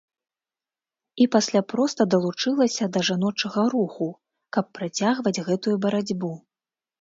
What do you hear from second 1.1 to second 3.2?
І пасля проста далучылася да